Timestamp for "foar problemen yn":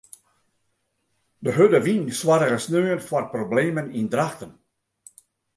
3.07-4.07